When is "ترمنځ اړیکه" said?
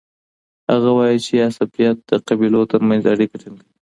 2.71-3.35